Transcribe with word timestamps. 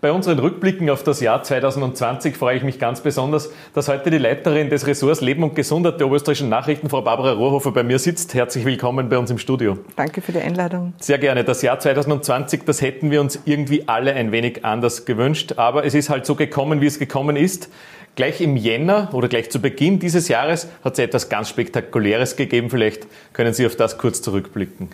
Bei 0.00 0.12
unseren 0.12 0.38
Rückblicken 0.38 0.88
auf 0.88 1.02
das 1.02 1.20
Jahr 1.20 1.42
2020 1.42 2.34
freue 2.34 2.56
ich 2.56 2.62
mich 2.62 2.78
ganz 2.78 3.02
besonders, 3.02 3.50
dass 3.74 3.88
heute 3.88 4.10
die 4.10 4.16
Leiterin 4.16 4.70
des 4.70 4.86
Ressorts 4.86 5.20
Leben 5.20 5.42
und 5.42 5.54
Gesundheit 5.54 6.00
der 6.00 6.06
Oberösterreichischen 6.06 6.48
Nachrichten, 6.48 6.88
Frau 6.88 7.02
Barbara 7.02 7.32
Rohrhofer, 7.32 7.70
bei 7.70 7.82
mir 7.82 7.98
sitzt. 7.98 8.32
Herzlich 8.32 8.64
willkommen 8.64 9.10
bei 9.10 9.18
uns 9.18 9.30
im 9.30 9.36
Studio. 9.36 9.76
Danke 9.96 10.22
für 10.22 10.32
die 10.32 10.38
Einladung. 10.38 10.94
Sehr 11.00 11.18
gerne. 11.18 11.44
Das 11.44 11.60
Jahr 11.60 11.78
2020, 11.78 12.62
das 12.64 12.80
hätten 12.80 13.10
wir 13.10 13.20
uns 13.20 13.40
irgendwie 13.44 13.88
alle 13.88 14.14
ein 14.14 14.32
wenig 14.32 14.64
anders 14.64 15.04
gewünscht, 15.04 15.52
aber 15.56 15.84
es 15.84 15.92
ist 15.92 16.08
halt 16.08 16.24
so 16.24 16.34
gekommen, 16.34 16.80
wie 16.80 16.86
es 16.86 16.98
gekommen 16.98 17.36
ist. 17.36 17.68
Gleich 18.14 18.40
im 18.40 18.56
Jänner 18.56 19.10
oder 19.12 19.28
gleich 19.28 19.50
zu 19.50 19.60
Beginn 19.60 19.98
dieses 19.98 20.28
Jahres 20.28 20.68
hat 20.82 20.94
es 20.94 20.98
etwas 20.98 21.28
ganz 21.28 21.50
Spektakuläres 21.50 22.36
gegeben. 22.36 22.70
Vielleicht 22.70 23.06
können 23.34 23.52
Sie 23.52 23.66
auf 23.66 23.76
das 23.76 23.98
kurz 23.98 24.22
zurückblicken. 24.22 24.88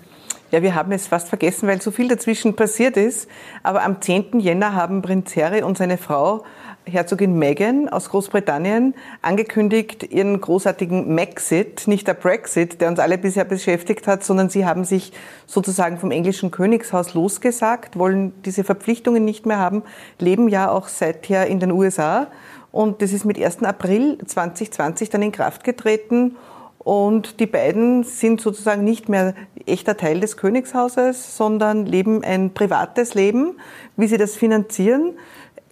Ja, 0.53 0.63
wir 0.63 0.77
haben 0.77 0.93
es 0.93 1.09
fast 1.09 1.29
vergessen, 1.29 1.67
weil 1.67 1.83
so 1.83 1.91
viel 1.91 2.07
dazwischen 2.07 2.55
passiert 2.55 2.97
ist. 2.97 3.29
Aber 3.65 3.83
am 3.83 4.01
10. 4.01 4.39
Jänner 4.39 4.75
haben 4.75 5.03
Prinz 5.03 5.35
Harry 5.35 5.63
und 5.63 5.77
seine 5.77 5.99
Frau, 5.99 6.45
Herzogin 6.85 7.37
Meghan 7.37 7.89
aus 7.89 8.11
Großbritannien, 8.11 8.95
angekündigt, 9.23 10.05
ihren 10.05 10.41
großartigen 10.41 11.13
Maxit, 11.13 11.89
nicht 11.89 12.07
der 12.07 12.15
Brexit, 12.15 12.81
der 12.81 12.89
uns 12.91 13.01
alle 13.01 13.19
bisher 13.19 13.45
beschäftigt 13.45 14.07
hat, 14.07 14.23
sondern 14.23 14.49
sie 14.49 14.65
haben 14.65 14.85
sich 14.85 15.13
sozusagen 15.47 15.99
vom 15.99 16.13
englischen 16.13 16.53
Königshaus 16.53 17.15
losgesagt, 17.15 17.99
wollen 17.99 18.33
diese 18.45 18.63
Verpflichtungen 18.63 19.25
nicht 19.25 19.47
mehr 19.47 19.59
haben, 19.59 19.83
leben 20.21 20.47
ja 20.47 20.71
auch 20.71 20.87
seither 20.87 21.49
in 21.49 21.59
den 21.59 21.73
USA. 21.73 22.29
Und 22.71 23.03
das 23.03 23.13
ist 23.13 23.25
mit 23.25 23.37
1. 23.37 23.65
April 23.65 24.19
2020 24.25 25.11
dann 25.11 25.23
in 25.23 25.33
Kraft 25.33 25.65
getreten. 25.65 26.37
Und 26.79 27.41
die 27.41 27.47
beiden 27.47 28.05
sind 28.05 28.41
sozusagen 28.41 28.85
nicht 28.85 29.09
mehr 29.09 29.35
echter 29.67 29.97
Teil 29.97 30.21
des 30.21 30.37
Königshauses, 30.37 31.37
sondern 31.37 31.87
leben 31.87 32.25
ein 32.25 32.55
privates 32.55 33.15
Leben. 33.15 33.59
Wie 33.97 34.07
sie 34.07 34.19
das 34.19 34.37
finanzieren, 34.37 35.15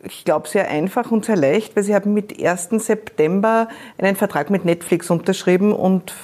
ich 0.07 0.25
glaube, 0.25 0.49
sehr 0.49 0.69
einfach 0.71 1.11
und 1.11 1.25
sehr 1.25 1.37
leicht, 1.37 1.77
weil 1.77 1.83
sie 1.83 1.95
haben 1.95 2.13
mit 2.13 2.43
1. 2.43 2.71
September 2.73 3.69
einen 3.99 4.17
Vertrag 4.17 4.51
mit 4.51 4.65
Netflix 4.65 5.11
unterschrieben 5.11 5.73
und 5.73 6.15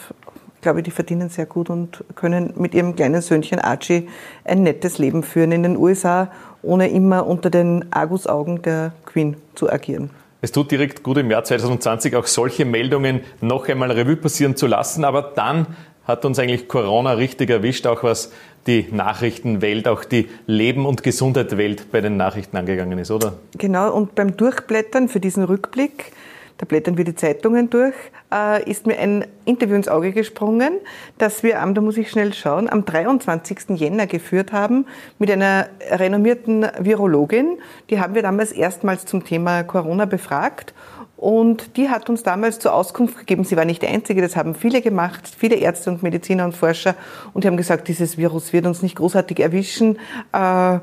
ich 0.56 0.62
glaube, 0.62 0.82
die 0.82 0.90
verdienen 0.90 1.30
sehr 1.30 1.46
gut 1.46 1.70
und 1.70 2.04
können 2.14 2.52
mit 2.56 2.74
ihrem 2.74 2.94
kleinen 2.94 3.22
Söhnchen 3.22 3.58
Archie 3.58 4.08
ein 4.44 4.62
nettes 4.62 4.98
Leben 4.98 5.22
führen 5.22 5.52
in 5.52 5.62
den 5.62 5.78
USA, 5.78 6.30
ohne 6.62 6.90
immer 6.90 7.26
unter 7.26 7.48
den 7.48 7.90
Argusaugen 7.90 8.60
der 8.60 8.92
Queen 9.06 9.36
zu 9.54 9.70
agieren. 9.72 10.10
Es 10.42 10.52
tut 10.52 10.70
direkt 10.70 11.02
gut 11.02 11.18
im 11.18 11.30
Jahr 11.30 11.44
2020 11.44 12.16
auch 12.16 12.26
solche 12.26 12.66
Meldungen 12.66 13.20
noch 13.40 13.68
einmal 13.68 13.90
Revue 13.90 14.16
passieren 14.16 14.56
zu 14.56 14.66
lassen, 14.66 15.04
aber 15.04 15.32
dann 15.34 15.66
hat 16.10 16.24
uns 16.24 16.38
eigentlich 16.38 16.68
Corona 16.68 17.12
richtig 17.12 17.50
erwischt, 17.50 17.86
auch 17.86 18.02
was 18.02 18.32
die 18.66 18.86
Nachrichtenwelt, 18.90 19.88
auch 19.88 20.04
die 20.04 20.28
Leben- 20.46 20.86
und 20.86 21.02
Gesundheitswelt 21.02 21.90
bei 21.90 22.00
den 22.00 22.16
Nachrichten 22.16 22.56
angegangen 22.56 22.98
ist, 22.98 23.10
oder? 23.10 23.34
Genau, 23.56 23.92
und 23.92 24.14
beim 24.14 24.36
Durchblättern 24.36 25.08
für 25.08 25.20
diesen 25.20 25.44
Rückblick 25.44 26.12
da 26.60 26.66
blättern 26.66 26.98
wir 26.98 27.04
die 27.04 27.14
Zeitungen 27.14 27.70
durch, 27.70 27.94
äh, 28.30 28.70
ist 28.70 28.86
mir 28.86 28.98
ein 28.98 29.24
Interview 29.46 29.76
ins 29.76 29.88
Auge 29.88 30.12
gesprungen, 30.12 30.74
das 31.16 31.42
wir 31.42 31.62
am, 31.62 31.74
da 31.74 31.80
muss 31.80 31.96
ich 31.96 32.10
schnell 32.10 32.34
schauen, 32.34 32.68
am 32.68 32.84
23. 32.84 33.70
Jänner 33.70 34.06
geführt 34.06 34.52
haben 34.52 34.84
mit 35.18 35.30
einer 35.30 35.68
renommierten 35.90 36.66
Virologin. 36.78 37.56
Die 37.88 37.98
haben 37.98 38.14
wir 38.14 38.20
damals 38.20 38.52
erstmals 38.52 39.06
zum 39.06 39.24
Thema 39.24 39.62
Corona 39.62 40.04
befragt. 40.04 40.74
Und 41.16 41.78
die 41.78 41.88
hat 41.88 42.10
uns 42.10 42.22
damals 42.24 42.58
zur 42.58 42.74
Auskunft 42.74 43.16
gegeben, 43.18 43.44
sie 43.44 43.56
war 43.56 43.64
nicht 43.64 43.80
die 43.80 43.88
Einzige, 43.88 44.20
das 44.20 44.36
haben 44.36 44.54
viele 44.54 44.82
gemacht, 44.82 45.34
viele 45.34 45.56
Ärzte 45.56 45.90
und 45.90 46.02
Mediziner 46.02 46.44
und 46.44 46.54
Forscher. 46.54 46.94
Und 47.32 47.44
die 47.44 47.48
haben 47.48 47.56
gesagt, 47.56 47.88
dieses 47.88 48.18
Virus 48.18 48.52
wird 48.52 48.66
uns 48.66 48.82
nicht 48.82 48.96
großartig 48.96 49.40
erwischen. 49.40 49.96
Äh, 50.32 50.80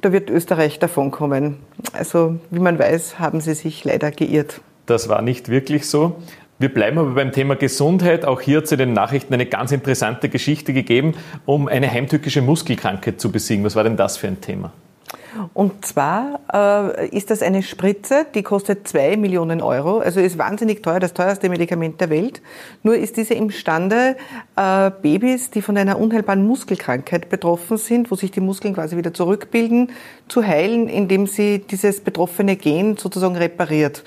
da 0.00 0.12
wird 0.12 0.30
Österreich 0.30 0.78
davonkommen. 0.78 1.58
Also, 1.92 2.36
wie 2.50 2.60
man 2.60 2.78
weiß, 2.78 3.18
haben 3.18 3.42
sie 3.42 3.54
sich 3.54 3.84
leider 3.84 4.10
geirrt. 4.10 4.62
Das 4.88 5.10
war 5.10 5.20
nicht 5.20 5.50
wirklich 5.50 5.86
so. 5.86 6.16
Wir 6.58 6.72
bleiben 6.72 6.96
aber 6.96 7.10
beim 7.10 7.30
Thema 7.30 7.56
Gesundheit. 7.56 8.24
Auch 8.24 8.40
hier 8.40 8.56
hat 8.56 8.64
es 8.64 8.72
in 8.72 8.78
den 8.78 8.94
Nachrichten 8.94 9.34
eine 9.34 9.44
ganz 9.44 9.70
interessante 9.70 10.30
Geschichte 10.30 10.72
gegeben, 10.72 11.14
um 11.44 11.68
eine 11.68 11.90
heimtückische 11.90 12.40
Muskelkrankheit 12.40 13.20
zu 13.20 13.30
besiegen. 13.30 13.64
Was 13.64 13.76
war 13.76 13.84
denn 13.84 13.98
das 13.98 14.16
für 14.16 14.28
ein 14.28 14.40
Thema? 14.40 14.72
Und 15.52 15.84
zwar 15.84 16.40
äh, 16.52 17.08
ist 17.08 17.30
das 17.30 17.42
eine 17.42 17.62
Spritze, 17.62 18.26
die 18.34 18.42
kostet 18.42 18.88
zwei 18.88 19.16
Millionen 19.16 19.60
Euro, 19.60 19.98
also 19.98 20.20
ist 20.20 20.38
wahnsinnig 20.38 20.82
teuer, 20.82 21.00
das 21.00 21.12
teuerste 21.14 21.48
Medikament 21.48 22.00
der 22.00 22.10
Welt. 22.10 22.40
Nur 22.82 22.96
ist 22.96 23.16
diese 23.16 23.34
imstande, 23.34 24.16
äh, 24.56 24.90
Babys, 25.02 25.50
die 25.50 25.62
von 25.62 25.76
einer 25.76 25.98
unheilbaren 25.98 26.44
Muskelkrankheit 26.46 27.28
betroffen 27.28 27.76
sind, 27.76 28.10
wo 28.10 28.16
sich 28.16 28.30
die 28.30 28.40
Muskeln 28.40 28.74
quasi 28.74 28.96
wieder 28.96 29.14
zurückbilden, 29.14 29.90
zu 30.28 30.42
heilen, 30.42 30.88
indem 30.88 31.26
sie 31.26 31.58
dieses 31.58 32.00
betroffene 32.00 32.56
Gen 32.56 32.96
sozusagen 32.96 33.36
repariert. 33.36 34.02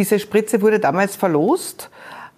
Diese 0.00 0.18
Spritze 0.18 0.62
wurde 0.62 0.78
damals 0.78 1.14
verlost. 1.14 1.90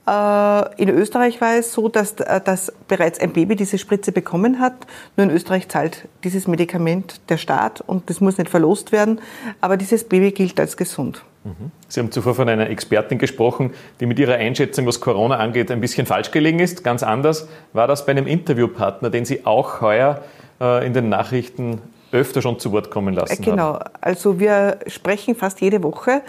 Äh, 0.05 0.83
in 0.83 0.89
Österreich 0.89 1.41
war 1.41 1.55
es 1.57 1.73
so, 1.73 1.89
dass, 1.89 2.15
äh, 2.15 2.41
dass 2.41 2.73
bereits 2.89 3.21
ein 3.21 3.33
Baby 3.33 3.55
diese 3.55 3.79
Spritze 3.79 4.11
bekommen 4.11 4.59
hat. 4.59 4.75
Nur 5.17 5.29
in 5.29 5.33
Österreich 5.33 5.69
zahlt 5.69 6.09
dieses 6.25 6.49
Medikament 6.49 7.21
der 7.29 7.37
Staat 7.37 7.81
und 7.81 8.11
das 8.11 8.21
muss 8.21 8.37
nicht 8.37 8.51
verlost 8.51 8.91
werden. 8.91 9.21
Aber 9.61 9.77
dieses 9.77 10.03
Baby 10.03 10.33
gilt 10.33 10.59
als 10.59 10.77
gesund. 10.77 11.23
Mhm. 11.45 11.71
Sie 11.87 12.01
haben 12.01 12.11
zuvor 12.11 12.35
von 12.35 12.49
einer 12.49 12.69
Expertin 12.69 13.19
gesprochen, 13.19 13.71
die 14.01 14.07
mit 14.07 14.19
ihrer 14.19 14.35
Einschätzung, 14.35 14.85
was 14.89 15.01
Corona 15.01 15.37
angeht, 15.37 15.71
ein 15.71 15.81
bisschen 15.81 16.05
falsch 16.05 16.33
gelegen 16.33 16.59
ist. 16.59 16.83
Ganz 16.83 17.05
anders 17.05 17.47
war 17.73 17.87
das 17.87 18.05
bei 18.05 18.11
einem 18.11 18.27
Interviewpartner, 18.27 19.09
den 19.09 19.25
Sie 19.25 19.47
auch 19.47 19.81
heuer 19.81 20.25
äh, 20.61 20.85
in 20.85 20.95
den 20.95 21.11
Nachrichten 21.11 21.81
öfter 22.13 22.43
schon 22.43 22.59
zu 22.59 22.73
Wort 22.73 22.91
kommen 22.91 23.15
lassen 23.15 23.43
Genau, 23.43 23.75
haben. 23.75 23.91
also 24.01 24.39
wir 24.39 24.79
sprechen 24.87 25.35
fast 25.35 25.61
jede 25.61 25.83
Woche 25.83 26.23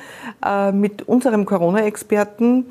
äh, 0.45 0.71
mit 0.71 1.03
unserem 1.07 1.45
Corona-Experten 1.45 2.67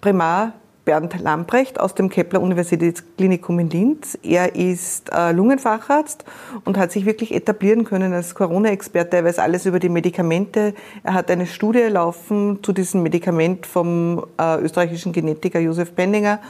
Primar 0.00 0.52
Bernd 0.84 1.20
Lamprecht 1.20 1.78
aus 1.78 1.94
dem 1.94 2.08
Kepler 2.08 2.40
Universitätsklinikum 2.40 3.58
in 3.60 3.70
Linz. 3.70 4.18
Er 4.24 4.56
ist 4.56 5.12
äh, 5.12 5.30
Lungenfacharzt 5.30 6.24
und 6.64 6.76
hat 6.76 6.90
sich 6.90 7.06
wirklich 7.06 7.32
etablieren 7.32 7.84
können 7.84 8.12
als 8.12 8.34
Corona-Experte. 8.34 9.16
Er 9.18 9.24
weiß 9.24 9.38
alles 9.38 9.64
über 9.64 9.78
die 9.78 9.88
Medikamente. 9.88 10.74
Er 11.04 11.14
hat 11.14 11.30
eine 11.30 11.46
Studie 11.46 11.82
laufen 11.82 12.58
zu 12.62 12.72
diesem 12.72 13.04
Medikament 13.04 13.64
vom 13.66 14.26
äh, 14.40 14.60
österreichischen 14.60 15.12
Genetiker 15.12 15.60
Josef 15.60 15.92
Benninger 15.92 16.40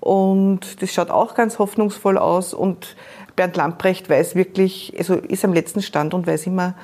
und 0.00 0.80
das 0.80 0.90
schaut 0.90 1.10
auch 1.10 1.34
ganz 1.34 1.58
hoffnungsvoll 1.58 2.16
aus 2.16 2.54
und 2.54 2.96
Bernd 3.42 3.56
Lamprecht 3.56 4.08
weiß 4.08 4.36
wirklich, 4.36 4.94
also 4.96 5.14
ist 5.14 5.44
am 5.44 5.52
letzten 5.52 5.82
Stand 5.82 6.14
und 6.14 6.28
weiß 6.28 6.46
immer 6.46 6.74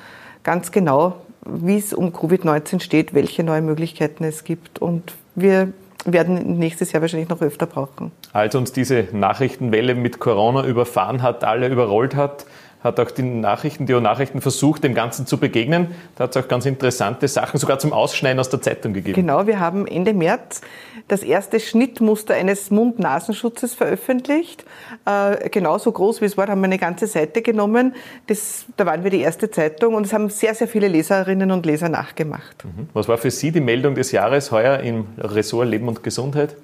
ganz 0.43 0.73
genau, 0.73 1.15
wie 1.45 1.77
es 1.77 1.93
um 1.93 2.11
Covid-19 2.11 2.81
steht, 2.81 3.13
welche 3.13 3.45
neue 3.45 3.61
Möglichkeiten 3.61 4.25
es 4.25 4.43
gibt. 4.43 4.79
Und 4.79 5.13
wir 5.35 5.71
werden 6.03 6.59
nächstes 6.59 6.91
Jahr 6.91 7.01
wahrscheinlich 7.01 7.29
noch 7.29 7.41
öfter 7.41 7.65
brauchen. 7.65 8.11
Als 8.33 8.55
uns 8.55 8.73
diese 8.73 9.07
Nachrichtenwelle 9.13 9.95
mit 9.95 10.19
Corona 10.19 10.65
überfahren 10.65 11.21
hat, 11.21 11.45
alle 11.45 11.69
überrollt 11.69 12.13
hat, 12.13 12.45
hat 12.83 12.99
auch 12.99 13.11
die 13.11 13.23
Nachrichten, 13.23 13.85
die 13.85 13.93
Nachrichten 13.93 14.39
versucht, 14.41 14.83
dem 14.83 14.93
Ganzen 14.93 15.25
zu 15.25 15.37
begegnen. 15.37 15.87
Da 16.15 16.25
hat 16.25 16.35
es 16.35 16.43
auch 16.43 16.47
ganz 16.47 16.65
interessante 16.65 17.27
Sachen 17.27 17.59
sogar 17.59 17.77
zum 17.79 17.91
Ausschneiden 17.91 18.39
aus 18.39 18.49
der 18.49 18.61
Zeitung 18.61 18.93
gegeben. 18.93 19.15
Genau, 19.15 19.47
wir 19.47 19.59
haben 19.59 19.85
Ende 19.85 20.13
März 20.13 20.61
das 21.09 21.23
erste 21.23 21.59
Schnittmuster 21.59 22.35
eines 22.35 22.71
Mund-Nasenschutzes 22.71 23.73
veröffentlicht. 23.73 24.63
Äh, 25.05 25.49
genauso 25.49 25.91
groß 25.91 26.21
wie 26.21 26.25
es 26.25 26.37
war, 26.37 26.47
haben 26.47 26.61
wir 26.61 26.65
eine 26.65 26.77
ganze 26.77 27.07
Seite 27.07 27.41
genommen. 27.41 27.95
Das, 28.27 28.65
da 28.77 28.85
waren 28.85 29.03
wir 29.03 29.11
die 29.11 29.21
erste 29.21 29.51
Zeitung 29.51 29.95
und 29.95 30.05
es 30.05 30.13
haben 30.13 30.29
sehr, 30.29 30.55
sehr 30.55 30.67
viele 30.67 30.87
Leserinnen 30.87 31.51
und 31.51 31.65
Leser 31.65 31.89
nachgemacht. 31.89 32.63
Mhm. 32.63 32.89
Was 32.93 33.07
war 33.07 33.17
für 33.17 33.31
Sie 33.31 33.51
die 33.51 33.59
Meldung 33.59 33.95
des 33.95 34.11
Jahres 34.11 34.51
heuer 34.51 34.79
im 34.79 35.07
Ressort 35.17 35.67
Leben 35.67 35.87
und 35.87 36.03
Gesundheit? 36.03 36.55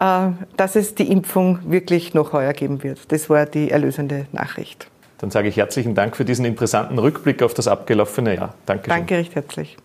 Äh, 0.00 0.30
dass 0.56 0.76
es 0.76 0.94
die 0.94 1.10
Impfung 1.10 1.58
wirklich 1.70 2.14
noch 2.14 2.32
heuer 2.32 2.54
geben 2.54 2.82
wird. 2.82 3.12
Das 3.12 3.28
war 3.28 3.44
die 3.44 3.70
erlösende 3.70 4.26
Nachricht. 4.32 4.88
Dann 5.18 5.30
sage 5.30 5.48
ich 5.48 5.58
herzlichen 5.58 5.94
Dank 5.94 6.16
für 6.16 6.24
diesen 6.24 6.46
interessanten 6.46 6.98
Rückblick 6.98 7.42
auf 7.42 7.52
das 7.52 7.68
abgelaufene 7.68 8.34
Jahr. 8.34 8.54
Danke. 8.64 8.88
Danke 8.88 9.16
recht 9.16 9.34
herzlich. 9.34 9.76